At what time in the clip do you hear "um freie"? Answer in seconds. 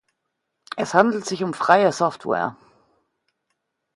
1.43-1.91